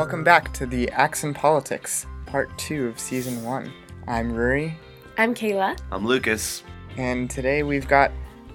[0.00, 3.70] Welcome back to the Axe and Politics, part two of season one.
[4.08, 4.72] I'm Ruri,
[5.18, 5.78] I'm Kayla.
[5.92, 6.62] I'm Lucas.
[6.96, 8.10] and today we've got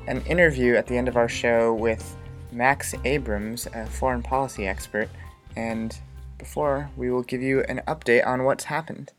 [0.08, 2.18] an interview at the end of our show with
[2.52, 5.08] Max Abrahms, a foreign policy expert.
[5.56, 5.96] And
[6.40, 9.12] before, we will give you an update on what's happened.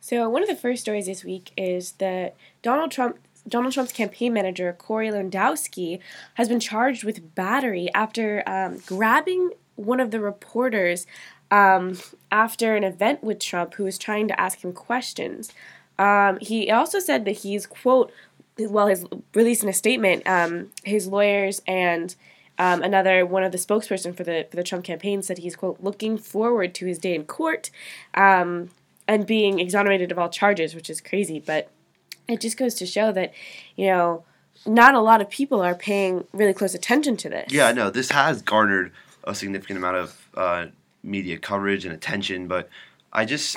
[0.00, 3.16] So one of the first stories this week is that Donald Trump
[3.48, 6.00] Donald Trump's campaign manager Corey Lewandowski
[6.34, 11.06] has been charged with battery after um, grabbing one of the reporters
[11.50, 11.98] um,
[12.30, 15.52] after an event with Trump, who was trying to ask him questions.
[15.98, 18.12] Um, he also said that he's quote,
[18.58, 19.04] well, he's
[19.34, 20.26] released in a statement.
[20.26, 22.14] Um, his lawyers and
[22.58, 25.78] um, another one of the spokesperson for the for the Trump campaign said he's quote
[25.80, 27.70] looking forward to his day in court
[28.14, 28.70] um,
[29.08, 31.40] and being exonerated of all charges, which is crazy.
[31.40, 31.70] But
[32.28, 33.32] it just goes to show that
[33.76, 34.24] you know
[34.66, 37.50] not a lot of people are paying really close attention to this.
[37.50, 38.92] Yeah, no, this has garnered
[39.24, 40.66] a significant amount of uh,
[41.02, 42.68] media coverage and attention, but
[43.12, 43.56] I just,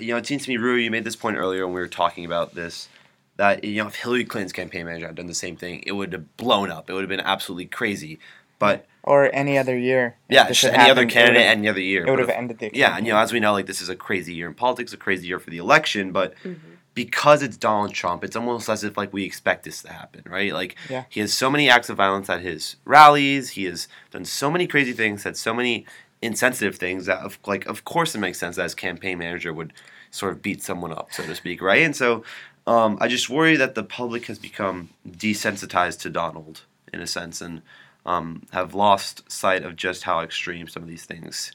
[0.00, 1.88] you know, it seems to me, Rui, you made this point earlier when we were
[1.88, 2.88] talking about this,
[3.36, 6.12] that, you know, if Hillary Clinton's campaign manager had done the same thing, it would
[6.12, 6.88] have blown up.
[6.88, 8.18] It would have been absolutely crazy.
[8.58, 10.16] But, Or any other year.
[10.28, 12.06] yeah, this just had any other happened, it candidate any other year.
[12.06, 13.88] It would have ended the Yeah, and you know, as we know, like this is
[13.88, 16.74] a crazy year in politics, a crazy year for the election, but Mm-hmm.
[16.94, 20.52] because it's Donald Trump, it's almost as if like we expect this to happen, right?
[20.52, 21.04] Like Yeah.
[21.08, 24.66] he has so many acts of violence at his rallies, he has done so many
[24.68, 25.86] crazy things, said so many
[26.22, 29.72] insensitive things that of like of course it makes sense that his campaign manager would
[30.10, 31.82] sort of beat someone up, so to speak, right?
[31.82, 32.22] And so
[32.66, 36.62] um, I just worry that the public has become desensitized to Donald
[36.92, 37.62] in a sense and
[38.06, 41.52] um, have lost sight of just how extreme some of these things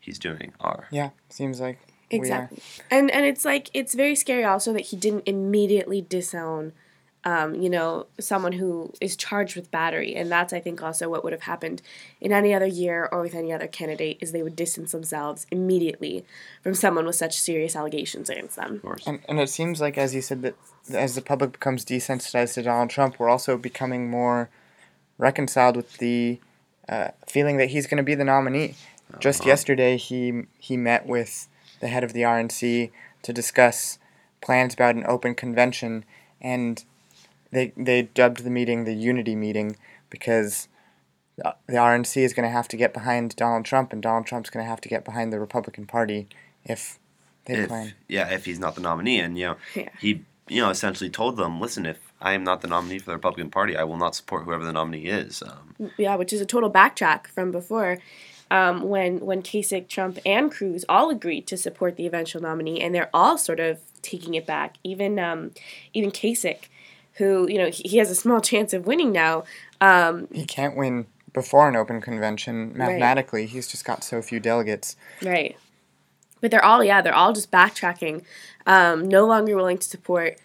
[0.00, 0.86] he's doing are.
[0.90, 1.78] Yeah, seems like
[2.10, 2.22] we are.
[2.22, 2.62] Exactly.
[2.90, 6.72] And and it's like it's very scary also that he didn't immediately disown
[7.26, 10.14] um, you know, someone who is charged with battery.
[10.14, 11.82] And that's I think also what would have happened
[12.20, 16.24] in any other year or with any other candidate is they would distance themselves immediately
[16.62, 18.76] from someone with such serious allegations against them.
[18.76, 19.06] Of course.
[19.08, 20.54] And, and it seems like, as you said, that
[20.94, 24.48] as the public becomes desensitized to Donald Trump, we're also becoming more
[25.18, 26.38] reconciled with the
[26.88, 28.76] uh, feeling that he's going to be the nominee.
[29.18, 29.48] Just Uh-huh.
[29.48, 31.48] yesterday, he he met with
[31.80, 32.90] the head of the RNC
[33.22, 33.98] to discuss
[34.40, 36.04] plans about an open convention,
[36.40, 36.84] and
[37.56, 39.76] they they dubbed the meeting the Unity meeting
[40.10, 40.68] because
[41.36, 44.50] the the RNC is going to have to get behind Donald Trump, and Donald Trump's
[44.50, 46.28] going to have to get behind the Republican Party
[46.64, 46.98] if
[47.46, 47.94] they if, plan.
[48.08, 49.88] yeah, if he's not the nominee, and you know, Yeah.
[50.00, 53.16] he you know essentially told them, listen, if I am not the nominee for the
[53.16, 55.42] Republican Party, I will not support whoever the nominee is.
[55.42, 57.98] Um, Yeah, which is a total backtrack from before.
[58.48, 62.94] Um, when when Kasich, Trump, and Cruz all agreed to support the eventual nominee, and
[62.94, 64.76] they're all sort of taking it back.
[64.84, 65.50] Even um,
[65.92, 66.68] even Kasich,
[67.18, 69.44] who you know he, he has a small chance of winning now.
[69.80, 73.46] Um, He can't win before an open convention mathematically.
[73.46, 74.96] He's just got so few delegates.
[75.22, 75.56] right,
[76.40, 78.22] but they're all yeah they're all just backtracking,
[78.66, 80.38] um, no longer willing to support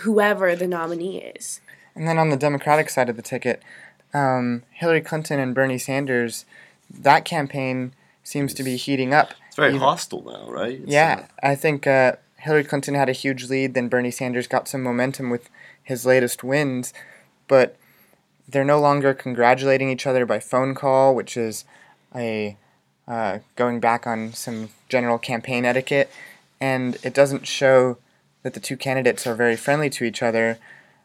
[0.00, 1.60] whoever the nominee is.
[1.94, 3.62] And then on the Democratic side of the ticket,
[4.14, 6.44] um, Hillary Clinton and Bernie Sanders,
[6.88, 7.92] that campaign
[8.22, 9.32] seems to be heating up.
[9.48, 10.78] it's very Even- hostile now, right?
[10.80, 13.74] It's, Yeah, uh, I think uh, Hillary Clinton had a huge lead.
[13.74, 15.48] Then Bernie Sanders got some momentum with
[15.88, 16.92] his latest wins,
[17.48, 17.74] but
[18.46, 21.64] they're no longer congratulating each other by phone call, which is
[22.14, 22.58] a
[23.08, 26.10] uh, going back on some general campaign etiquette,
[26.60, 27.96] and it doesn't show
[28.42, 30.58] that the two candidates are very friendly to each other.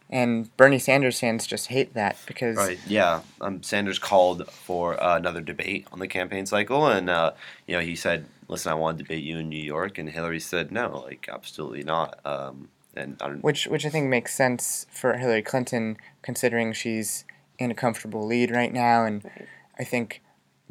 [0.10, 2.80] And Bernie Sanders fans just hate that because Right.
[2.86, 3.22] Yeah.
[3.40, 7.32] Um, Sanders called for uh, another debate on the campaign cycle, and uh,
[7.68, 10.42] you know he said, "Listen, I want to debate you in New York," and Hillary
[10.42, 15.42] said, "No, like absolutely not." Um, and which which I think makes sense for Hillary
[15.42, 17.26] Clinton considering she's
[17.60, 19.30] in a comfortable lead right now, and
[19.80, 20.22] I think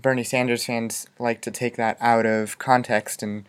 [0.01, 3.47] Bernie Sanders fans like to take that out of context and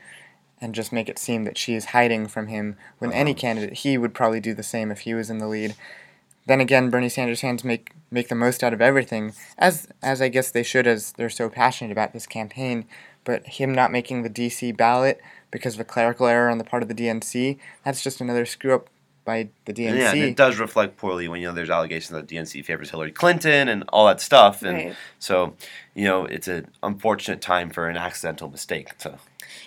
[0.62, 3.40] and just make it seem that she is hiding from him when any uh-huh.
[3.40, 5.76] candidate he would probably do the same if he was in the lead.
[6.46, 10.30] Then again, Bernie Sanders fans make make the most out of everything, as as I
[10.30, 12.86] guess they should, as they're so passionate about this campaign.
[13.26, 15.22] But him not making the DC ballot
[15.52, 18.74] because of a clerical error on the part of the DNC, that's just another screw
[18.76, 18.88] up
[19.26, 19.98] by the DNC.
[19.98, 22.90] Yeah, and it does reflect poorly when you know there's allegations that the DNC favors
[22.90, 24.96] Hillary Clinton and all that stuff, and Right.
[25.20, 25.56] so
[25.94, 28.90] you know it's an unfortunate time for an accidental mistake.
[28.98, 29.18] So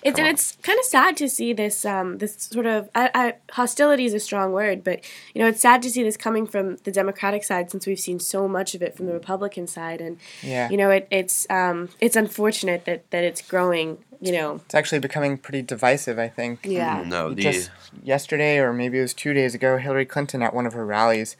[0.03, 3.33] It's and it's kind of sad to see this um, this sort of I, I,
[3.51, 5.03] hostility is a strong word, but
[5.33, 8.19] you know it's sad to see this coming from the Democratic side since we've seen
[8.19, 10.69] so much of it from the Republican side, and Yeah.
[10.69, 13.97] you know it, it's um, it's unfortunate that that it's growing.
[14.19, 16.61] You know, It's actually becoming pretty divisive, I think.
[16.65, 17.69] yeah, no, the Just
[18.01, 21.35] yesterday, or maybe it was two days ago, Hillary Clinton at one of her rallies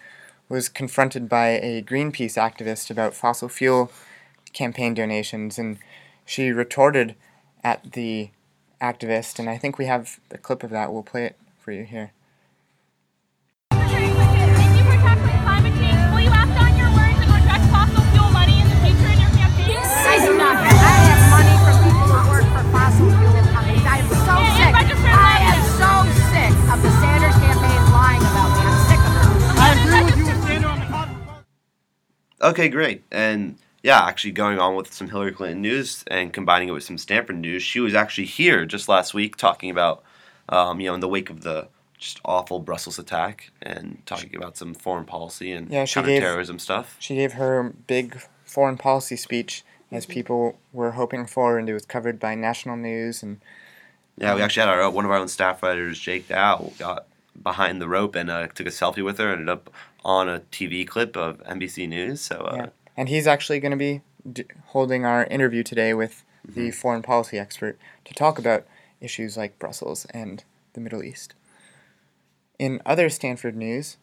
[0.47, 3.91] was confronted by a Greenpeace activist about fossil fuel
[4.53, 5.79] campaign donations, and
[6.23, 7.15] she retorted
[7.63, 8.29] at the
[8.81, 10.91] activist, and I think we have the clip of that.
[10.93, 12.11] We'll play it for you here.
[13.71, 15.99] Thank you for tackling climate change.
[16.13, 19.19] Will you act on your words and reject fossil fuel money in the future in
[19.19, 19.77] your campaign?
[19.81, 20.77] I do not have.
[20.77, 23.85] I have money from people who work for fossil fuel companies.
[23.85, 24.73] I am so Yeah, sick.
[24.77, 25.81] register I am lobbyist.
[25.81, 25.91] so
[26.31, 28.61] sick of the Sanders campaign lying about me.
[28.67, 29.57] I'm sick of it.
[29.57, 31.15] I agree with you with Sanders on the cotton.
[32.41, 33.03] Okay, great.
[33.11, 36.97] And yeah, actually going on with some Hillary Clinton news and combining it with some
[36.97, 40.03] Stanford news, she was actually here just last week talking about,
[40.49, 44.55] um, you know, in the wake of the just awful Brussels attack and talking about
[44.57, 46.95] some foreign policy and Yeah, she gave- counterterrorism stuff.
[46.99, 50.13] She gave her big foreign policy speech, as Mm-hmm.
[50.13, 53.23] people were hoping for, and it was covered by national news.
[53.23, 53.39] And
[54.17, 57.07] Yeah, we actually had our one of our own staff writers, Jake Dow, got
[57.41, 59.31] behind the rope and uh, took a selfie with her.
[59.31, 59.69] Ended up
[60.03, 62.21] on a TV clip of NBC News.
[62.21, 66.23] So uh, yeah, and he's actually going to be d- holding our interview today with
[66.47, 66.61] Mm-hmm.
[66.61, 68.65] the foreign policy expert to talk about
[69.01, 71.33] issues like Brussels and the Middle East.
[72.57, 73.97] In other Stanford news,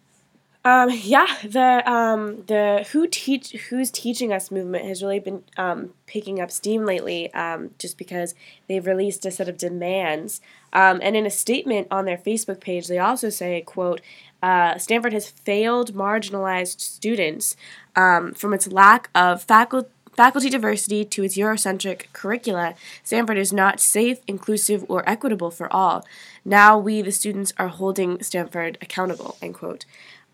[0.62, 5.94] Um, yeah, the um, the who teach who's teaching us movement has really been um,
[6.06, 7.32] picking up steam lately.
[7.34, 8.34] Um, just because
[8.68, 10.40] they've released a set of demands,
[10.72, 14.00] um, and in a statement on their Facebook page, they also say, "quote
[14.48, 17.56] uh, Stanford has failed marginalized students
[17.96, 23.80] um, from its lack of faculty." Faculty diversity to its Eurocentric curricula, Stanford is not
[23.80, 26.06] safe, inclusive, or equitable for all.
[26.44, 29.36] Now we, the students, are holding Stanford accountable.
[29.42, 29.84] End quote.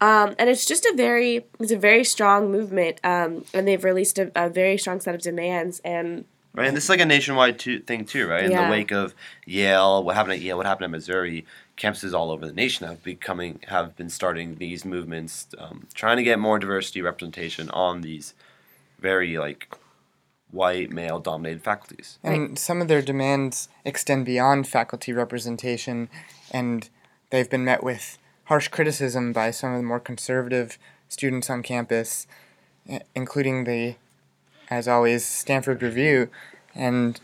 [0.01, 4.19] Um, and it's just a very it's a very strong movement um, and they've released
[4.19, 7.61] a, a very strong set of demands and Right, and this is like a nationwide
[7.61, 8.45] too, thing too, right?
[8.45, 8.65] In Yeah.
[8.65, 9.15] the wake of
[9.47, 11.47] Yale, what happened at Yale, what happened at Missouri,
[11.81, 16.23] campuses all over the nation have becoming have been starting these movements, um, trying to
[16.23, 18.35] get more diversity representation on these
[18.99, 19.75] very like
[20.51, 22.19] white male dominated faculties.
[22.23, 26.09] and some of their demands extend beyond faculty representation,
[26.51, 26.91] and
[27.31, 30.77] they've been met with harsh criticism by some of the more conservative
[31.09, 32.27] students on campus,
[33.15, 33.95] including the,
[34.69, 36.29] as always, Stanford Review.
[36.75, 37.21] And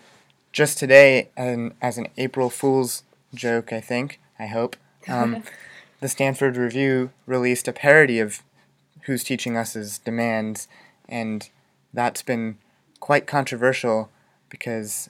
[0.53, 3.03] just today, and as an April Fool's
[3.35, 4.77] joke, I think, I hope,
[5.09, 5.43] um,
[6.01, 8.43] the Stanford Review released a parody of
[9.03, 10.69] Who's Teaching Us's demands,
[11.09, 11.49] and
[11.95, 12.59] that's been
[13.01, 14.11] quite controversial
[14.49, 15.09] because,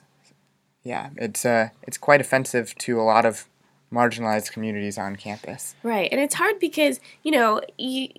[0.83, 3.47] yeah, it's uh, it's quite offensive to a lot of
[3.91, 5.73] marginalized communities on campus.
[5.81, 8.09] right and it's hard because you know you,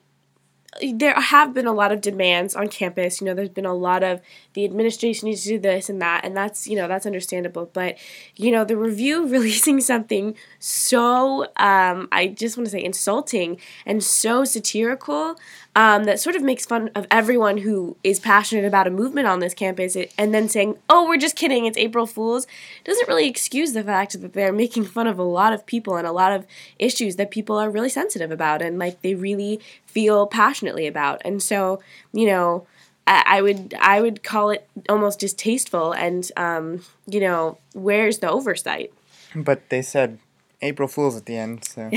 [0.92, 3.20] there have been a lot of demands on campus.
[3.20, 4.20] You know there's been a lot of
[4.54, 7.70] the administration needs to do this and that and that's you know that's understandable.
[7.72, 7.96] But
[8.36, 14.02] you know the review releasing something so um, i just want to say insulting and
[14.02, 15.36] so satirical
[15.78, 19.38] um, that sort of makes fun of everyone who is passionate about a movement on
[19.38, 22.48] this campus and then saying oh we're just kidding it's april fools
[22.82, 26.04] doesn't really excuse the fact that they're making fun of a lot of people and
[26.04, 26.44] a lot of
[26.80, 31.22] issues that people are really sensitive about and like they really feel passionately about.
[31.24, 31.80] And so
[32.12, 32.66] you know
[33.06, 38.92] I, would I would call it almost distasteful and um, you know where's the oversight?
[39.34, 40.18] But they said
[40.60, 41.90] April Fools at the end, so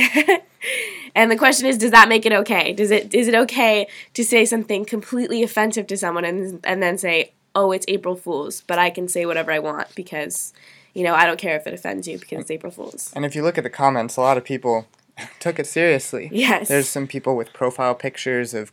[1.15, 4.23] and the question is does that make it okay does it is it okay to
[4.23, 8.77] say something completely offensive to someone and and then say oh it's April Fools but
[8.77, 10.53] I can say whatever I want because
[10.93, 13.35] you know I don't care if it offends you because it's April Fools and if
[13.35, 14.87] you look at the comments, a lot of people
[15.39, 16.29] took it seriously.
[16.31, 16.67] Yes.
[16.67, 18.71] There's some people with profile pictures of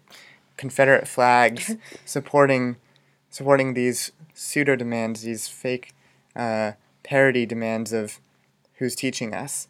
[0.56, 2.76] Confederate flags supporting
[3.30, 5.94] supporting these pseudo demands, these fake
[6.34, 8.20] uh, parody demands of
[8.74, 9.68] who's teaching us,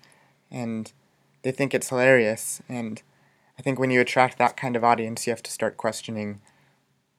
[0.50, 0.92] and
[1.42, 2.62] they think it's hilarious.
[2.68, 3.02] And
[3.58, 6.40] I think when you attract that kind of audience, you have to start questioning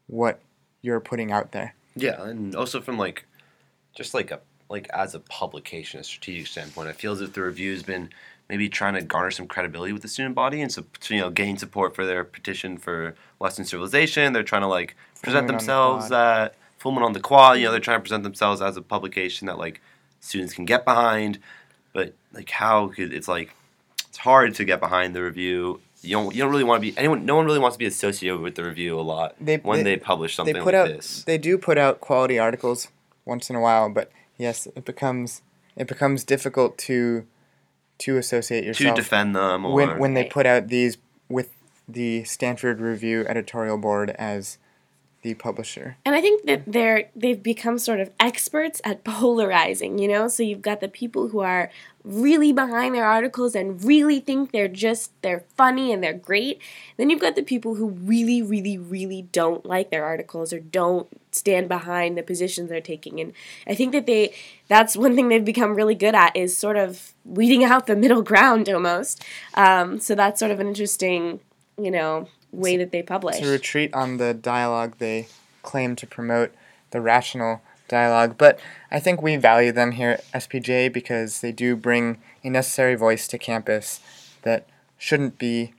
[0.08, 0.42] what
[0.82, 1.76] you're putting out there.
[1.96, 3.26] Yeah, and also from like,
[3.96, 7.42] just like a like as a publication, a strategic standpoint, I feel as if the
[7.42, 8.10] review's been
[8.48, 11.56] maybe trying to garner some credibility with the student body and so you know gain
[11.58, 14.34] support for their petition for Western civilization.
[14.34, 16.12] They're trying to like present the themselves Quad.
[16.12, 17.60] that full moon on the quad.
[17.60, 19.82] You know, they're trying to present themselves as a publication that like
[20.20, 21.40] students can get behind.
[21.94, 23.56] But like, how could it's like
[24.10, 25.82] it's hard to get behind the review.
[26.02, 27.26] You don't you don't really want to be anyone.
[27.26, 29.96] No one really wants to be associated with the review a lot They- when they-
[29.96, 31.24] they, publish something they put like out this.
[31.24, 32.88] they do put out quality articles
[33.26, 35.42] once in a while, but yes, it becomes
[35.76, 37.26] it becomes difficult to
[38.00, 41.50] to associate yourself to defend them or when when they put out these with
[41.88, 44.58] the Stanford Review editorial board as
[45.22, 45.98] the publisher.
[46.06, 50.28] And I think that they're they've become sort of experts at polarizing, you know?
[50.28, 51.70] So you've got the people who are
[52.06, 56.62] really behind their articles and really think they're just they're funny and they're great.
[56.98, 61.08] Then you've got the people who really really really don't like their articles or don't
[61.32, 63.20] stand behind the positions they're taking.
[63.20, 63.34] And
[63.68, 64.34] I think that they
[64.70, 68.22] that's one thing they've become really good at is sort of weeding out the middle
[68.30, 69.24] ground almost.
[69.56, 71.42] Um, so that's sort of an interesting,
[71.78, 73.38] you know, way that they publish.
[73.40, 75.28] To retreat on the dialogue they
[75.64, 76.52] claim to promote,
[76.92, 78.36] the rational dialogue.
[78.38, 78.60] But
[78.92, 83.28] I think we value them here at SPJ because they do bring a necessary voice
[83.30, 84.00] to campus
[84.44, 85.74] that shouldn't be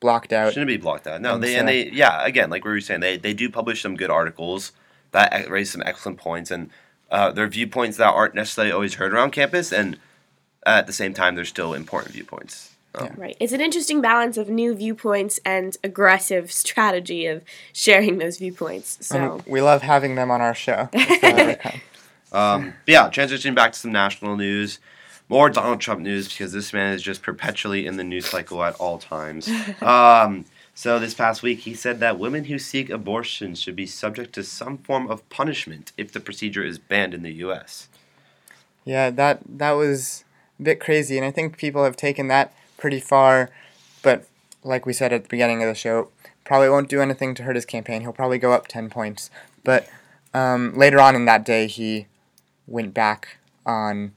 [0.00, 0.52] blocked out.
[0.52, 1.20] Shouldn't be blocked out.
[1.20, 2.24] No, And they so- and they yeah.
[2.24, 4.72] Again, like we were saying, they they do publish some good articles
[5.12, 6.70] that e- raise some excellent points, and
[7.10, 9.98] uh, they're viewpoints that aren't necessarily always heard around campus, and
[10.64, 12.71] at the same time, they're still important viewpoints.
[12.94, 13.36] Um, Right.
[13.40, 18.98] It's an interesting balance of new viewpoints and aggressive strategy of sharing those viewpoints.
[19.00, 20.88] So, And we love having them on our show.
[20.92, 21.80] if they'll ever come.
[22.32, 24.78] Um, but yeah, transitioning back to some national news,
[25.28, 28.74] more Donald Trump news because this man is just perpetually in the news cycle at
[28.76, 29.48] all times.
[29.82, 30.44] Um,
[30.74, 34.42] so this past week, he said that women who seek abortion should be subject to
[34.42, 37.88] some form of punishment if the procedure is banned in the U.S.
[38.86, 40.24] Yeah, that that was
[40.58, 43.48] a bit crazy, and I think people have taken that pretty far.
[44.02, 44.26] But
[44.62, 46.08] like we said at the beginning of the show,
[46.44, 48.02] probably won't do anything to hurt his campaign.
[48.02, 49.30] He'll probably go up ten points.
[49.64, 49.88] But
[50.34, 52.06] um, later on in that day, he
[52.66, 54.12] went back on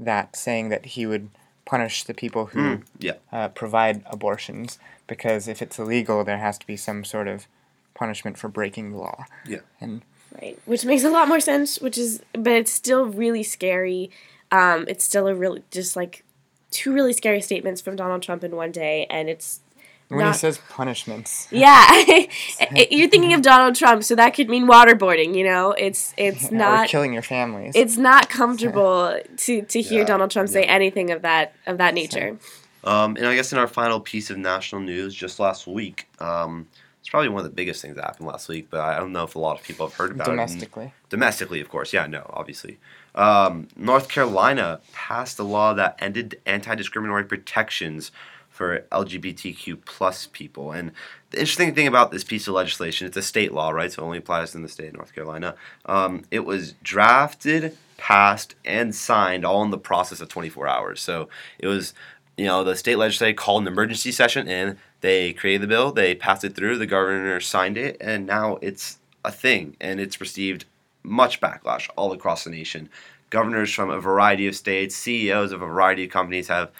[0.00, 1.28] that, saying that he would
[1.66, 3.12] punish the people who Yeah.
[3.30, 7.46] uh, provide abortions because if it's illegal, there has to be some sort of
[7.94, 9.24] punishment for breaking the law.
[9.46, 9.58] Yeah.
[9.80, 10.02] And
[10.40, 10.58] right.
[10.64, 14.10] Which makes a lot more sense, which is, but it's still really scary.
[14.50, 16.24] Um, it's still a really, just like
[16.70, 19.60] two really scary statements from Donald Trump in one day, and it's
[20.08, 22.02] when Not- he says punishments, yeah.
[22.90, 25.34] You're thinking of Donald Trump, so that could mean waterboarding.
[25.34, 27.72] You know, it's it's or not killing your families.
[27.74, 31.94] it's not comfortable to to hear Yeah, Donald Trump say anything of that of that
[31.94, 32.38] nature.
[32.84, 36.68] Um, and I guess in our final piece of national news, just last week, um,
[37.00, 39.24] it's probably one of the biggest things that happened last week, but I don't know
[39.24, 40.30] if a lot of people have heard about it.
[40.30, 40.92] domestically.
[41.08, 41.92] Domestically, of course.
[41.92, 42.78] Yeah, no, obviously.
[43.14, 48.10] Um, North Carolina passed a law that ended anti-discriminatory protections
[48.58, 50.72] for LGBTQ plus people.
[50.72, 50.90] And
[51.30, 53.92] the interesting thing about this piece of legislation, it's a state law, right?
[53.92, 55.54] So it only applies in the state of North Carolina.
[55.86, 61.00] Um, it was drafted, passed, and signed all in the process of 24 hours.
[61.00, 61.28] So
[61.60, 61.94] it was,
[62.38, 66.14] you know, the state legislature called an emergency session and they created the bill, they
[66.14, 70.64] passed it through, the governor signed it, and now it's a thing and it's received
[71.02, 72.88] much backlash all across the nation.
[73.30, 76.70] Governors from a variety of states, CEOs of a variety of companies have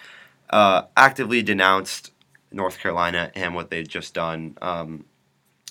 [0.50, 2.12] uh, actively denounced
[2.52, 4.56] North Carolina and what they've just done.
[4.62, 5.04] Um,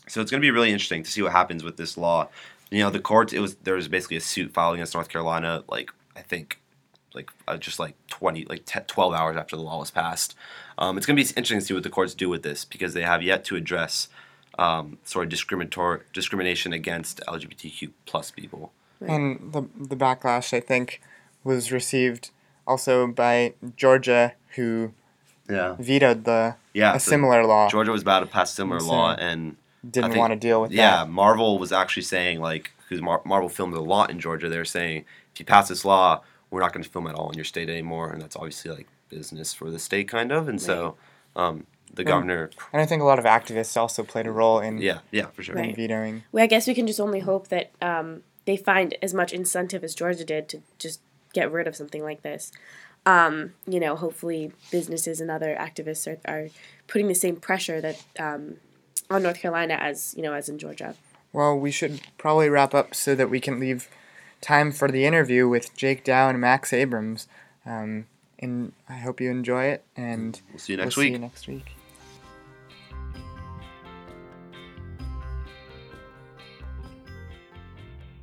[0.08, 2.28] so it's going to be really interesting to see what happens with this law.
[2.70, 3.34] You know, the courts.
[3.34, 5.64] It was there was basically a suit filed against North Carolina.
[5.70, 6.60] Like I think,
[7.18, 10.36] like uh, just like twenty, like 10, twelve hours after the law was passed.
[10.78, 12.94] Um, it's going to be interesting to see what the courts do with this because
[12.94, 14.08] they have yet to address
[14.60, 18.72] um, sort of discriminatory discrimination against LGBTQ plus people.
[19.02, 21.02] And the the backlash I think
[21.44, 22.32] was received
[22.66, 24.92] also by Georgia, who
[25.50, 26.96] Yeah, vetoed the yeah.
[26.96, 27.70] a so similar law.
[27.70, 29.56] Georgia was about to pass a similar So, law, and
[29.90, 31.10] Didn't think- want to deal with yeah, that.
[31.10, 34.50] Marvel was actually saying like because Mar- Marvel filmed a lot in Georgia.
[34.50, 37.30] They were saying if you pass this law, we're not going to film at all
[37.30, 40.48] in your state anymore, and that's obviously like business for the state kind of.
[40.48, 40.96] And so
[41.36, 44.78] um, the governor, And I think a lot of activists also played a role in,
[44.78, 45.56] yeah, yeah, for sure.
[45.56, 45.76] Right.
[45.76, 46.24] vetoing.
[46.32, 49.84] Well, I guess we can just only hope that um, they find as much incentive
[49.84, 51.02] as Georgia did to just
[51.34, 52.52] get rid of something like this.
[53.06, 56.50] Um, you know, hopefully businesses and other activists are, are
[56.88, 58.58] putting the same pressure that um,
[59.10, 60.96] on North Carolina as you know as in Georgia.
[61.32, 63.90] Well, we should probably wrap up so that we can leave
[64.42, 67.28] time for the interview with Jake Dow and Max Abrahms.
[67.66, 68.06] Um,
[68.40, 71.48] and I hope you enjoy it, and We'll see you we'll next see you next
[71.48, 71.74] week.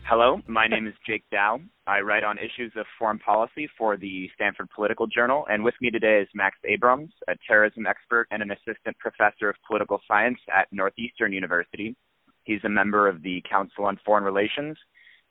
[0.07, 1.61] Hello, my name is Jake Dow.
[1.87, 5.91] I write on issues of foreign policy for the Stanford Political Journal, and with me
[5.91, 10.69] today is Max Abrahms, a terrorism expert and an assistant professor of political science at
[10.73, 11.97] Northeastern University.
[12.45, 14.77] He's a member of the Council on Foreign Relations,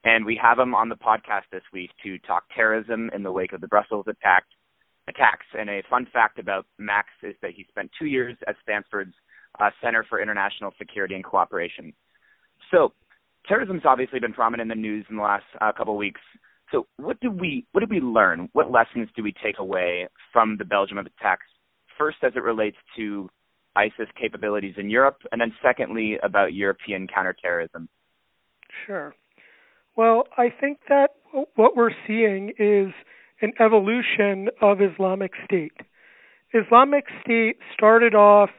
[0.03, 3.53] and we have him on the podcast this week to talk terrorism in the wake
[3.53, 4.43] of the Brussels attack,
[5.07, 5.45] attacks.
[5.57, 9.13] And a fun fact about Max is that he spent two years at Stanford's
[9.60, 11.93] uh, Center for International Security and Cooperation.
[12.72, 12.93] So,
[13.48, 16.22] terrorism's obviously been prominent in the news in the last uh, couple of weeks.
[16.72, 18.50] So, what did we what did we learn?
[18.53, 21.45] What lessons do we take away from the Belgium attacks?
[21.98, 23.29] First, as it relates to
[23.75, 27.88] ISIS capabilities in Europe, and then secondly, about European counterterrorism.
[28.86, 29.15] Sure.
[29.95, 31.09] Well, I think that
[31.55, 32.93] what we're seeing is
[33.41, 35.73] an evolution of Islamic State.
[36.53, 38.50] Islamic State started off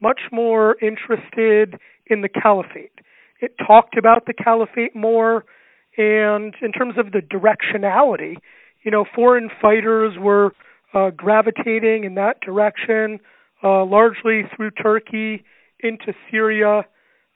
[0.00, 2.92] much more interested in the caliphate.
[3.40, 5.44] It talked about the caliphate more,
[5.96, 8.36] and in terms of the directionality,
[8.84, 10.52] you know, foreign fighters were
[10.94, 13.18] uh, gravitating in that direction,
[13.62, 15.44] uh, largely through Turkey
[15.80, 16.84] into Syria.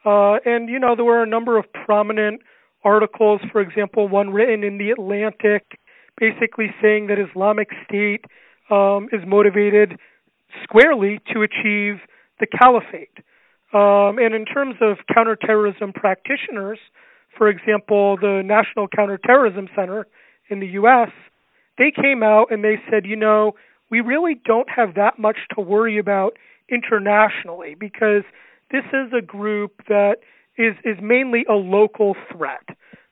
[0.04, 2.40] Uh, and, you know, there were a number of prominent
[2.84, 5.78] articles, for example, one written in the Atlantic,
[6.18, 8.24] basically saying that Islamic State
[8.70, 9.98] um, is motivated
[10.62, 12.00] squarely to achieve
[12.38, 13.16] the caliphate.
[13.72, 16.78] Um, and in terms of counterterrorism practitioners,
[17.36, 20.06] for example, the National Counterterrorism Center
[20.48, 21.10] in the U.S.,
[21.78, 23.52] they came out and they said, you know,
[23.90, 26.36] we really don't have that much to worry about
[26.68, 28.22] internationally because
[28.70, 30.16] this is a group that
[30.60, 32.66] is is mainly a local threat.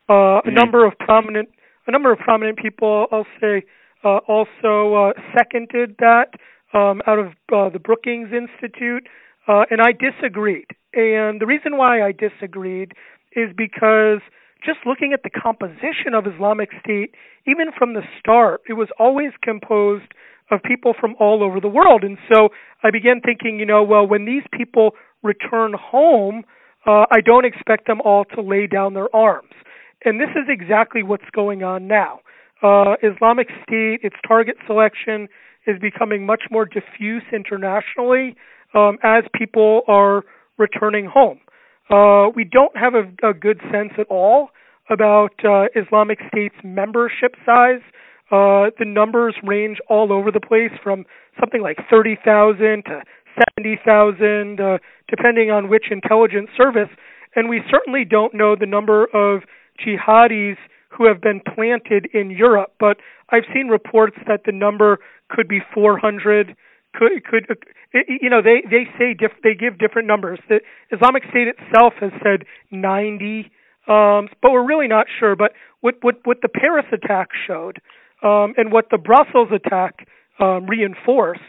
[0.08, 1.48] Uh, a number of prominent
[1.86, 3.62] a number of prominent people, I'll say,
[4.04, 6.36] uh, also uh, seconded that
[6.74, 9.08] um, out of uh, the Brookings Institute,
[9.48, 10.66] uh, and I disagreed.
[10.92, 12.92] And the reason why I disagreed
[13.32, 14.20] is because
[14.64, 17.14] just looking at the composition of Islamic State,
[17.46, 20.12] even from the start, it was always composed
[20.50, 22.04] of people from all over the world.
[22.04, 22.48] And so
[22.82, 26.44] I began thinking, you know, well, when these people return home,
[26.86, 29.52] uh, I don't expect them all to lay down their arms.
[30.04, 32.20] And this is exactly what's going on now.
[32.62, 35.28] Uh, Islamic State, its target selection
[35.66, 38.36] is becoming much more diffuse internationally
[38.74, 40.24] um, as people are
[40.56, 41.38] returning home.
[41.90, 44.48] Uh, we don't have a, a, good sense at all
[44.90, 47.80] about uh, Islamic State's membership size.
[48.30, 51.06] Uh, the numbers range all over the place from
[51.40, 53.00] something like 30,000 to
[53.56, 54.78] 70,000, uh,
[55.08, 56.88] depending on which intelligence service.
[57.36, 59.42] And we certainly don't know the number of
[59.84, 60.56] jihadis
[60.90, 62.96] who have been planted in Europe, but
[63.30, 66.56] I've seen reports that the number could be 400.
[66.94, 67.46] Could could
[67.92, 70.38] you know they they say diff, they give different numbers.
[70.48, 73.50] The Islamic State itself has said 90,
[73.86, 75.36] um, but we're really not sure.
[75.36, 77.78] But what what what the Paris attack showed,
[78.22, 80.08] um, and what the Brussels attack
[80.40, 81.42] um, reinforced,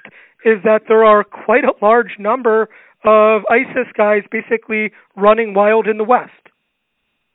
[0.45, 2.69] is that there are quite a large number
[3.03, 6.31] of ISIS guys basically running wild in the West.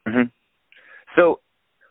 [0.06, 0.28] Mm-hmm.
[1.16, 1.40] So,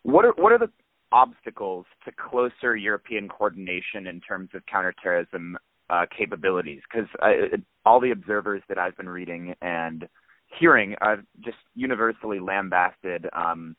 [0.03, 0.69] what are what are the
[1.11, 5.57] obstacles to closer European coordination in terms of counterterrorism
[5.89, 6.81] uh, capabilities?
[6.91, 7.09] Because
[7.85, 10.07] all the observers that I've been reading and
[10.59, 13.75] hearing are just universally lambasted um,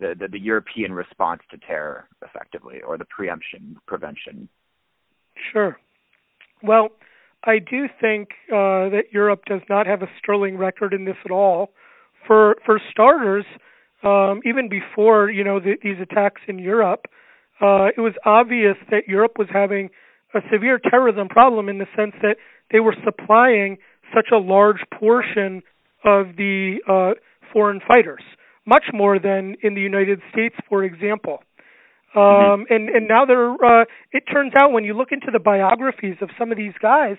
[0.00, 4.48] the, the, the European response to terror, effectively, or the preemption prevention.
[5.52, 5.78] Sure.
[6.62, 6.88] Well,
[7.44, 11.30] I do think uh, that Europe does not have a sterling record in this at
[11.30, 11.70] all.
[12.26, 13.44] For for starters,
[14.02, 17.06] um, even before you know the, these attacks in Europe,
[17.60, 19.90] uh, it was obvious that Europe was having
[20.34, 22.36] a severe terrorism problem in the sense that
[22.72, 23.78] they were supplying
[24.14, 25.62] such a large portion
[26.04, 27.12] of the uh,
[27.52, 28.22] foreign fighters,
[28.66, 31.42] much more than in the United States, for example.
[32.16, 32.72] Um, mm-hmm.
[32.72, 33.52] and and now they're.
[33.52, 37.16] Uh, it turns out when you look into the biographies of some of these guys,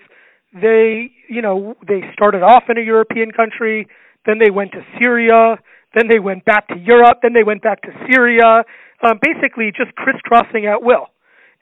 [0.52, 3.86] they you know they started off in a European country,
[4.26, 5.56] then they went to Syria,
[5.94, 8.64] then they went back to Europe, then they went back to Syria,
[9.06, 11.06] um, basically just crisscrossing at will.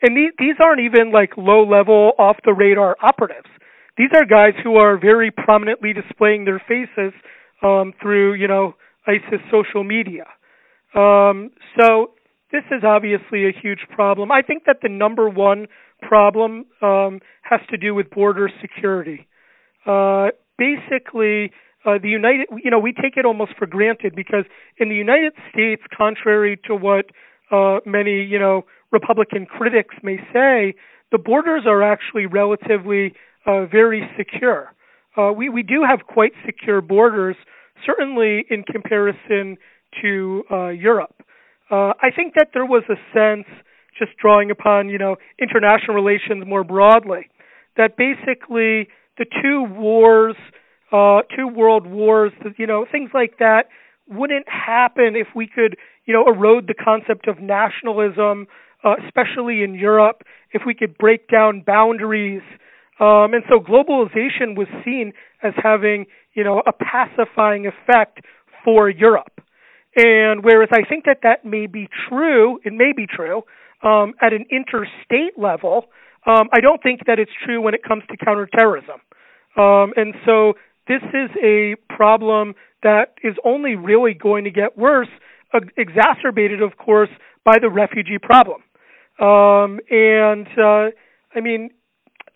[0.00, 3.48] And these these aren't even like low level off the radar operatives.
[3.98, 7.12] These are guys who are very prominently displaying their faces
[7.62, 8.74] um, through you know
[9.06, 10.24] ISIS social media.
[10.94, 12.15] Um, so
[12.56, 14.32] this is obviously a huge problem.
[14.32, 15.66] I think that the number one
[16.00, 19.26] problem um, has to do with border security.
[19.84, 21.52] Uh, basically,
[21.84, 24.44] uh, the United, you know, we take it almost for granted because
[24.78, 27.06] in the United States, contrary to what
[27.52, 30.74] uh, many, you know, Republican critics may say,
[31.12, 33.12] the borders are actually relatively
[33.44, 34.72] uh, very secure.
[35.16, 37.36] Uh, we we do have quite secure borders,
[37.84, 39.56] certainly in comparison
[40.02, 41.22] to uh, Europe.
[41.70, 43.46] Uh, I think that there was a sense,
[43.98, 47.28] just drawing upon you know international relations more broadly,
[47.76, 50.36] that basically the two wars
[50.92, 53.64] uh, two world wars, you know, things like that
[54.08, 58.46] wouldn't happen if we could, you know, erode the concept of nationalism,
[58.84, 62.42] uh, especially in Europe, if we could break down boundaries.
[63.00, 68.20] Um, and so globalization was seen as having, you know, a pacifying effect
[68.64, 69.40] for Europe.
[69.96, 73.42] And whereas I think that that may be true, it may be true
[73.82, 75.86] um, at an interstate level,
[76.26, 79.00] um, I don't think that it's true when it comes to counterterrorism.
[79.56, 80.54] Um, and so
[80.86, 85.08] this is a problem that is only really going to get worse,
[85.54, 87.08] uh, exacerbated, of course,
[87.44, 88.62] by the refugee problem.
[89.18, 90.90] Um, and uh,
[91.34, 91.70] I mean,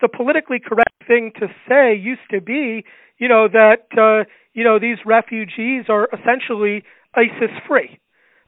[0.01, 2.83] the politically correct thing to say used to be,
[3.19, 6.83] you know, that uh, you know these refugees are essentially
[7.15, 7.99] ISIS free,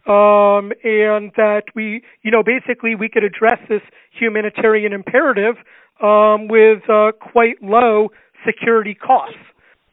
[0.08, 3.82] um, and that we, you know, basically we could address this
[4.17, 5.56] humanitarian imperative
[6.02, 8.10] um, with uh, quite low
[8.45, 9.38] security costs.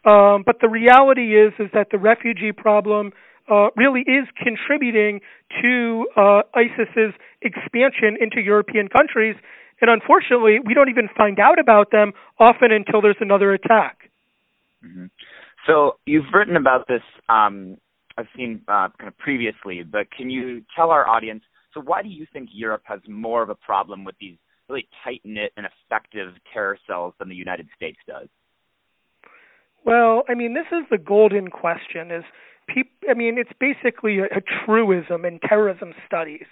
[0.04, 3.12] Um, but the reality is is that the refugee problem
[3.50, 5.20] uh, really is contributing
[5.60, 9.36] to uh, ISIS's expansion into European countries.
[9.80, 14.10] And unfortunately, we don't even find out about them often until there's another attack.
[14.84, 15.06] Mm-hmm.
[15.66, 17.02] So you've written about this.
[17.28, 17.76] Um,
[18.20, 21.42] I've seen uh, kind of previously, but can you tell our audience?
[21.74, 24.36] So why do you think Europe has more of a problem with these
[24.68, 28.28] really tight knit and effective terror cells than the United States does?
[29.84, 32.10] Well, I mean, this is the golden question.
[32.10, 32.24] Is
[32.68, 36.46] peop- I mean, it's basically a, a truism in terrorism studies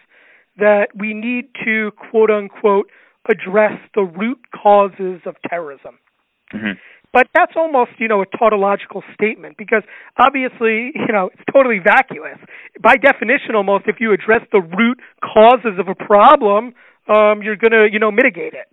[0.57, 2.91] that we need to quote unquote
[3.31, 5.99] address the root causes of terrorism.
[6.55, 6.79] Mm-hmm.
[7.13, 9.83] But that's almost, you know, a tautological statement because
[10.19, 12.39] obviously, you know, it's totally vacuous.
[12.83, 16.75] By definition, almost, if you address the root causes of a problem,
[17.09, 18.69] um, you're going to, you know, mitigate it.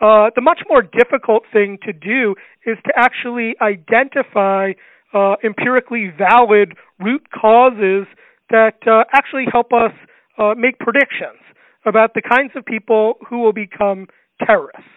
[0.00, 4.72] Uh, the much more difficult thing to do is to actually identify
[5.12, 8.06] uh, empirically valid root causes
[8.50, 9.92] that uh, actually help us
[10.38, 11.42] uh, make predictions
[11.84, 14.06] about the kinds of people who will become
[14.46, 14.88] terrorists.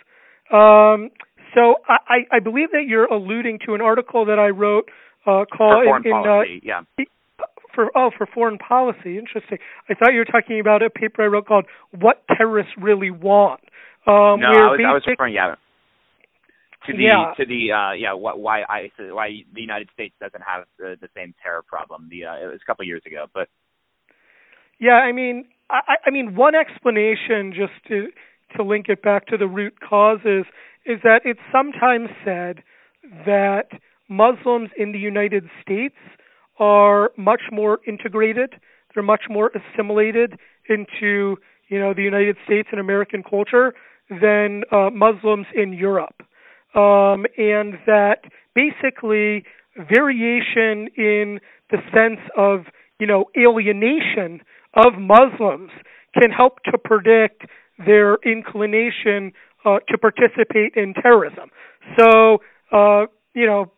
[0.52, 1.10] Um,
[1.54, 4.90] so I, I believe that you're alluding to an article that I wrote
[5.26, 7.06] uh, called for foreign in, policy, uh, yeah.
[7.74, 9.18] For oh, for foreign policy.
[9.18, 9.58] Interesting.
[9.90, 13.62] I thought you were talking about a paper I wrote called "What Terrorists Really Want."
[14.06, 15.56] Um, no, I was, I was referring yeah
[16.86, 17.34] to the Yeah.
[17.38, 21.10] to the uh, yeah what why I why the United States doesn't have the, the
[21.16, 22.08] same terror problem.
[22.10, 23.50] The uh, it was a couple of years ago, but
[24.80, 28.08] Yeah, I mean, I, I mean, one explanation just to
[28.58, 30.46] to link it back to the root causes
[30.86, 32.64] is that it's sometimes said
[33.26, 33.68] that
[34.10, 35.96] Muslims in the United States
[36.60, 38.56] are much more integrated.
[38.94, 40.38] They're much more assimilated
[40.70, 41.38] into
[41.70, 43.74] you know the United States and American culture
[44.10, 46.22] than uh, Muslims in Europe,
[46.76, 51.40] um, and that basically variation in
[51.72, 52.66] the sense of
[53.00, 54.42] you know alienation
[54.76, 55.72] of Muslims
[56.20, 57.46] can help to predict
[57.86, 59.32] their inclination
[59.66, 61.50] uh, to participate in terrorism.
[61.98, 62.40] So,
[62.72, 63.72] uh, you know,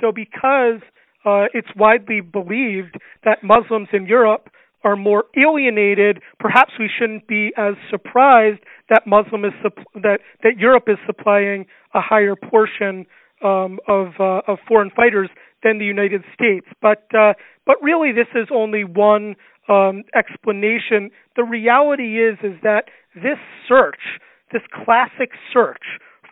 [0.00, 0.80] so because
[1.24, 4.50] uh, it's widely believed that Muslims in Europe
[4.84, 10.58] are more alienated, perhaps we shouldn't be as surprised that Muslim is supp- that that
[10.58, 13.06] Europe is supplying a higher portion
[13.42, 15.30] um, of uh, of foreign fighters
[15.62, 16.66] than the United States.
[16.82, 17.32] But uh,
[17.64, 19.36] but really, this is only one
[19.68, 21.10] um, explanation.
[21.36, 24.20] The reality is is that this search,
[24.52, 25.82] this classic search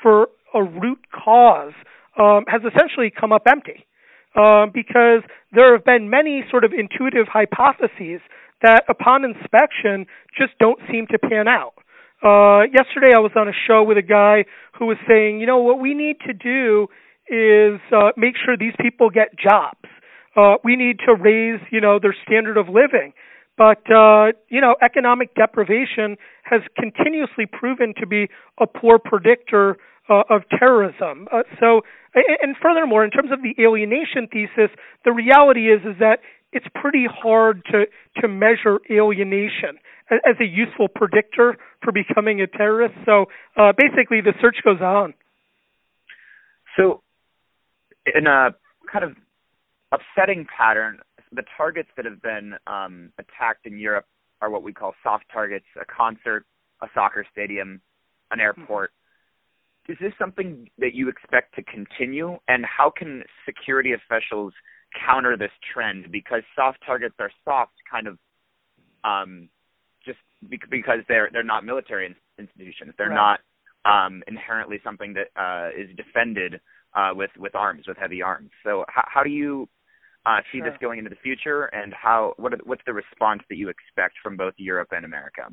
[0.03, 1.72] for a root cause,
[2.18, 3.87] um, has essentially come up empty.
[4.35, 5.22] Um, because
[5.53, 8.20] there have been many sort of intuitive hypotheses
[8.62, 11.75] that, upon inspection, just don't seem to pan out.
[12.25, 14.44] Uh, yesterday, I was on a show with a guy
[14.79, 16.87] who was saying, you know, what we need to do
[17.29, 19.85] is uh, make sure these people get jobs.
[20.37, 23.12] Uh, we need to raise, you know, their standard of living.
[23.56, 29.76] But uh, you know, economic deprivation has continuously proven to be a poor predictor
[30.08, 31.28] uh, of terrorism.
[31.32, 31.82] Uh, so,
[32.14, 34.70] and furthermore, in terms of the alienation thesis,
[35.04, 36.18] the reality is is that
[36.52, 37.84] it's pretty hard to
[38.20, 39.78] to measure alienation
[40.10, 42.94] as, a useful predictor for becoming a terrorist.
[43.06, 45.14] So, uh, basically, the search goes on.
[46.76, 47.02] So,
[48.14, 48.50] in a
[48.90, 49.12] kind of
[49.92, 50.98] upsetting pattern,
[51.34, 54.06] the targets that have been um, attacked in Europe
[54.40, 56.44] are what we call soft targets: a concert,
[56.82, 57.80] a soccer stadium,
[58.30, 58.92] an airport.
[59.88, 62.38] Is this something that you expect to continue?
[62.48, 64.52] And how can security officials
[65.06, 66.12] counter this trend?
[66.12, 68.18] Because soft targets are soft, kind of,
[69.02, 69.48] um,
[70.04, 72.94] just bec- because they're they're not military in- institutions.
[72.96, 73.38] They're Right.
[73.84, 76.60] not um, inherently something that uh, is defended
[76.94, 78.50] uh, with with arms, with heavy arms.
[78.62, 79.68] So how, how do you
[80.26, 80.70] uh, see Sure.
[80.70, 84.14] this going into the future, and how what are, what's the response that you expect
[84.22, 85.48] from both Europe and America?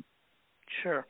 [0.82, 1.06] Sure.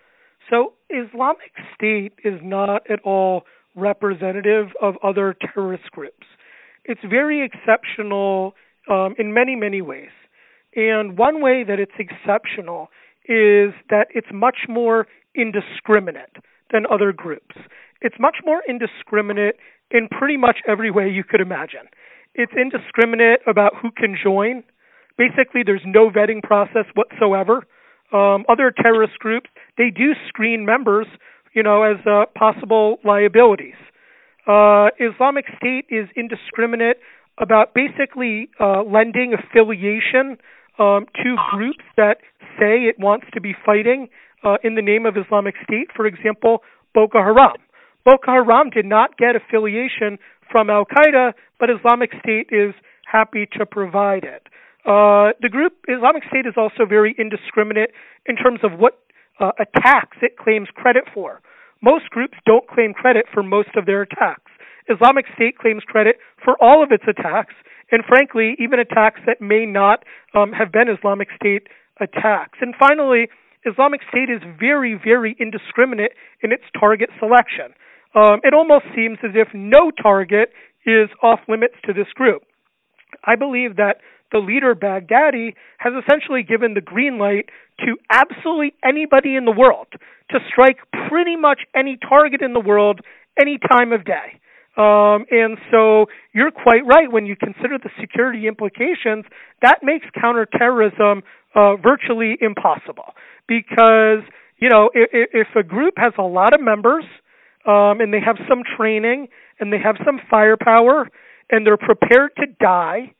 [0.49, 3.45] So Islamic State is not at all
[3.77, 6.27] representative of other terrorist groups.
[6.85, 8.55] It's very exceptional
[8.91, 10.09] um, in many, many ways.
[10.75, 12.89] And one way that it's exceptional
[13.27, 16.37] is that it's much more indiscriminate
[16.73, 17.57] than other groups.
[18.01, 19.57] it's much more indiscriminate
[19.91, 21.87] in pretty much every way you could imagine.
[22.35, 24.63] It's indiscriminate about who can join.
[25.19, 27.67] Basically, there's no vetting process whatsoever.
[28.13, 31.07] Um, other terrorist groups they do screen members,
[31.55, 33.79] you know, as uh, possible liabilities.
[34.47, 36.97] Uh, Islamic State is indiscriminate
[37.39, 40.37] about basically uh, lending affiliation
[40.79, 42.19] um, to groups that
[42.59, 44.09] say it wants to be fighting
[44.45, 45.89] uh, in the name of Islamic State.
[45.95, 46.63] For example,
[46.95, 47.57] Boko Haram.
[48.05, 50.19] Boko Haram did not get affiliation
[50.51, 52.75] from Al Qaeda, but Islamic State is
[53.07, 54.47] happy to provide it.
[54.85, 57.91] Uh, the group Islamic State is also very indiscriminate
[58.27, 59.01] in terms of what
[59.39, 61.41] uh, attacks it claims credit for.
[61.83, 64.51] Most groups don't claim credit for most of their attacks.
[64.89, 67.55] Islamic State claims credit for all of its attacks,
[67.93, 71.69] and frankly, even attacks that may not um, have been Islamic State
[72.01, 72.59] attacks.
[72.61, 73.29] And finally,
[73.65, 77.75] Islamic State is very, very indiscriminate in its target selection.
[78.15, 80.51] Um, it almost seems as if no target
[80.87, 82.43] is off limits to this group.
[83.25, 83.97] I believe that
[84.33, 87.47] the leader Baghdadi has essentially given the green light
[87.81, 89.89] to absolutely anybody in the world
[90.31, 93.01] to strike pretty much any target in the world
[93.41, 94.39] any time of day.
[94.77, 99.25] Um, and so you're quite right when you consider the security implications.
[99.63, 101.23] That makes counterterrorism
[101.55, 103.15] uh, virtually impossible
[103.49, 104.23] because
[104.59, 107.05] you know if, if a group has a lot of members
[107.67, 111.09] um, and they have some training and they have some firepower
[111.51, 113.13] and they're prepared to die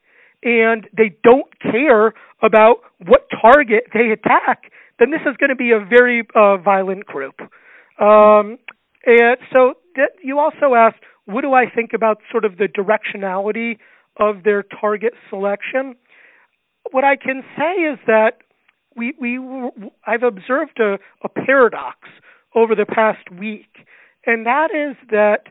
[0.43, 5.73] and they don't care about what target they attack, then this is going to be
[5.73, 7.41] a very uh, violent group.
[8.01, 8.59] Um,
[9.05, 9.75] and so
[10.23, 13.79] you also asked, what do I think about sort of the directionality
[14.17, 15.97] of their target selection?
[16.91, 18.39] What I can say is that
[18.97, 19.39] we we
[20.07, 21.99] I've observed a, a paradox
[22.55, 23.69] over the past week,
[24.27, 25.45] and that is that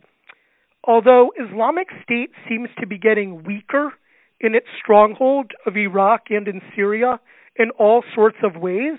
[0.83, 3.93] although Islamic State seems to be getting weaker
[4.39, 7.19] in its stronghold of Iraq and in Syria
[7.55, 8.97] in all sorts of ways,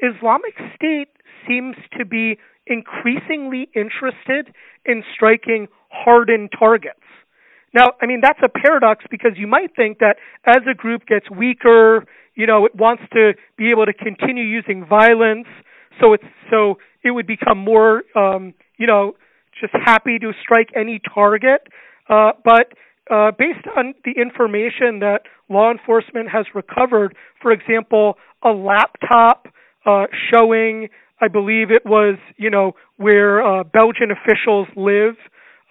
[0.00, 1.08] Islamic State
[1.46, 4.54] seems to be increasingly interested
[4.86, 7.00] in striking hardened targets.
[7.74, 11.30] Now, I mean, that's a paradox because you might think that as a group gets
[11.30, 12.04] weaker,
[12.34, 15.46] you know, it wants to be able to continue using violence,
[16.00, 19.14] so it's so it would become more, um, you know,
[19.60, 21.62] just happy to strike any target.
[22.08, 22.72] Uh, but
[23.10, 29.48] uh, based on the information that law enforcement has recovered, for example, a laptop
[29.86, 30.88] uh, showing,
[31.20, 35.16] I believe it was, you know, where uh, Belgian officials live,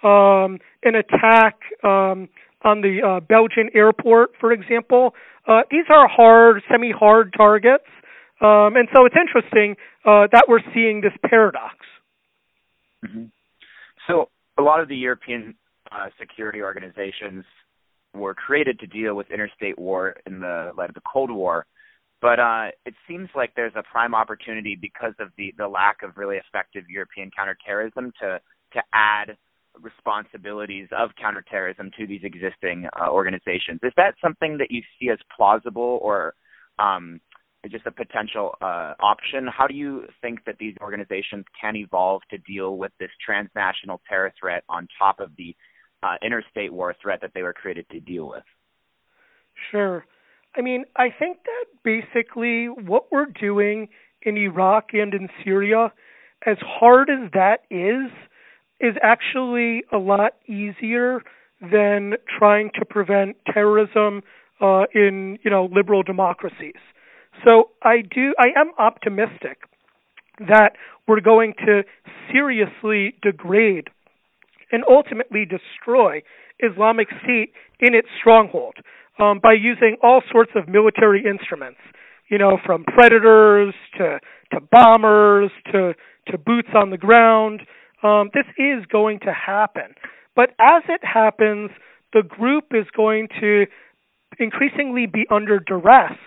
[0.04, 2.30] um, an attack um,
[2.64, 5.14] on the uh, Belgian airport, for example.
[5.48, 7.86] Uh, these are hard, semi-hard targets,
[8.42, 9.76] um, and so it's interesting
[10.06, 11.76] uh, that we're seeing this paradox.
[13.06, 13.26] Mm-hmm.
[14.08, 15.56] So a lot of the European
[15.92, 17.46] uh, security organizations
[18.14, 21.66] were created to deal with interstate war in the light of the Cold War.
[22.22, 26.18] But uh, it seems like there's a prime opportunity because of the, the lack of
[26.18, 28.40] really effective European counterterrorism to
[28.74, 29.36] to add
[29.82, 33.80] responsibilities of counterterrorism to these existing uh, organizations.
[33.84, 36.34] Is that something that you see as plausible or
[36.78, 37.20] um,
[37.68, 39.48] just a potential uh, option?
[39.48, 44.32] How do you think that these organizations can evolve to deal with this transnational terror
[44.40, 45.56] threat on top of the
[46.02, 48.44] uh, interstate war threat that they were created to deal with?
[49.72, 50.06] Sure.
[50.56, 53.90] I mean, I think that basically what we're doing
[54.22, 55.92] in Iraq and in Syria,
[56.46, 58.12] as hard as that is,
[58.80, 61.22] is actually a lot easier
[61.62, 64.22] than trying to prevent terrorism
[64.62, 66.80] uh, in you know liberal democracies.
[67.46, 69.60] So I do I am optimistic
[70.40, 70.74] that
[71.08, 71.84] we're going to
[72.32, 73.90] seriously degrade
[74.72, 76.22] and ultimately destroy
[76.60, 78.76] Islamic State in its stronghold
[79.20, 81.80] um, by using all sorts of military instruments,
[82.30, 84.20] you know, from predators to
[84.52, 85.94] to bombers to
[86.28, 87.62] to boots on the ground.
[88.04, 89.96] Um, this is going to happen,
[90.36, 91.72] but as it happens,
[92.14, 93.66] the group is going to
[94.40, 96.18] increasingly be under duress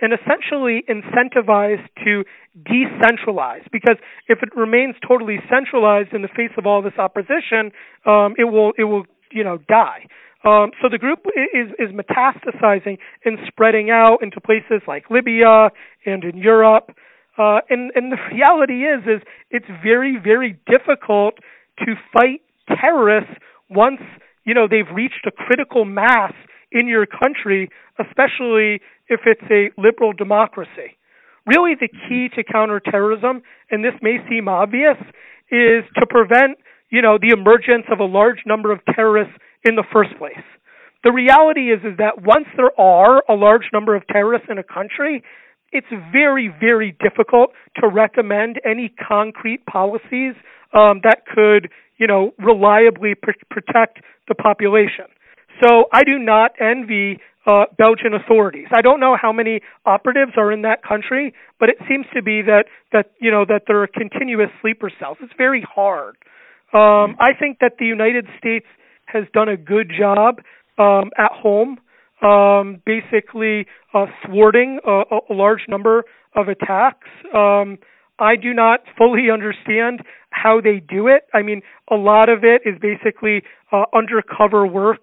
[0.00, 2.24] and essentially incentivized to
[2.66, 3.96] decentralize because
[4.28, 7.72] if it remains totally centralized in the face of all this opposition,
[8.06, 10.06] um, it will it will you know die.
[10.42, 15.70] Um, so the group is is metastasizing and spreading out into places like Libya
[16.06, 16.92] and in Europe.
[17.38, 21.34] Uh, and and the reality is is it's very very difficult
[21.78, 23.34] to fight terrorists
[23.68, 24.00] once
[24.44, 26.32] you know they've reached a critical mass
[26.72, 30.96] in your country, especially if it's a liberal democracy.
[31.46, 34.96] Really, the key to counterterrorism, and this may seem obvious,
[35.50, 36.58] is to prevent
[36.90, 40.44] you know, the emergence of a large number of terrorists in the first place.
[41.02, 44.62] The reality is is that once there are a large number of terrorists in a
[44.62, 45.22] country,
[45.72, 50.34] it's very, very difficult to recommend any concrete policies
[50.74, 55.06] um, that could, you know, reliably pr- protect the population.
[55.62, 58.66] So I do not envy uh, Belgian authorities.
[58.72, 62.42] I don't know how many operatives are in that country, but it seems to be
[62.42, 65.16] that that you know that there are continuous sleeper cells.
[65.20, 66.16] It's very hard.
[66.72, 68.66] Um, I think that the United States
[69.06, 70.40] has done a good job
[70.78, 71.78] um, at home,
[72.22, 76.04] um, basically uh, thwarting a, a large number
[76.36, 77.08] of attacks.
[77.34, 77.78] Um,
[78.20, 81.22] I do not fully understand how they do it.
[81.34, 83.42] I mean, a lot of it is basically
[83.72, 85.00] uh, undercover work,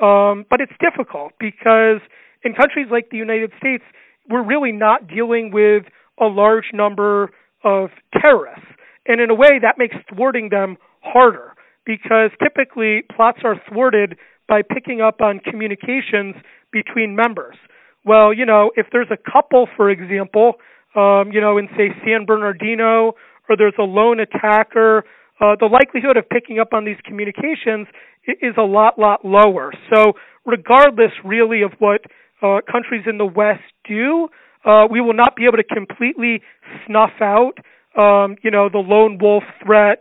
[0.00, 2.00] um, but it's difficult because
[2.44, 3.84] in countries like the United States,
[4.28, 5.84] we're really not dealing with
[6.20, 7.30] a large number
[7.64, 8.66] of terrorists.
[9.06, 14.16] And in a way, that makes thwarting them harder because typically plots are thwarted
[14.48, 16.36] by picking up on communications
[16.72, 17.56] between members.
[18.04, 20.54] Well, you know, if there's a couple, for example,
[20.94, 23.14] um, you know, in say San Bernardino,
[23.48, 25.04] or there's a lone attacker,
[25.40, 27.86] uh, the likelihood of picking up on these communications
[28.26, 29.72] is a lot, lot lower.
[29.92, 30.12] So,
[30.44, 32.02] regardless, really, of what
[32.42, 34.28] uh, countries in the West do,
[34.64, 36.42] uh, we will not be able to completely
[36.86, 37.54] snuff out,
[37.96, 39.98] um, you know, the lone wolf threat.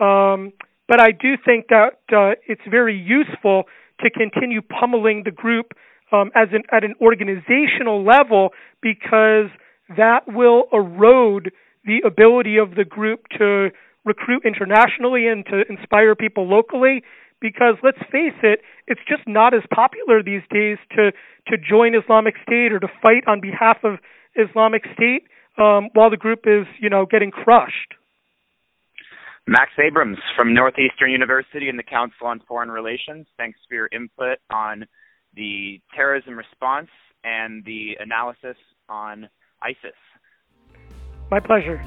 [0.00, 0.52] Um,
[0.88, 3.64] but I do think that uh, it's very useful
[4.00, 5.72] to continue pummeling the group
[6.12, 8.50] um, as an, at an organizational level
[8.82, 9.48] because
[9.96, 11.52] that will erode
[11.84, 13.70] the ability of the group to
[14.04, 17.02] recruit internationally and to inspire people locally
[17.42, 21.10] because let's face it, it's just not as popular these days to
[21.48, 23.98] to join Islamic State or to fight on behalf of
[24.36, 25.24] Islamic State
[25.58, 27.94] um, while the group is, you know, getting crushed.
[29.46, 33.26] Max Abrahms from Northeastern University and the Council on Foreign Relations.
[33.36, 34.86] Thanks for your input on
[35.34, 36.88] the terrorism response
[37.24, 38.56] and the analysis
[38.88, 39.28] on
[39.60, 39.98] ISIS.
[41.30, 41.82] My pleasure.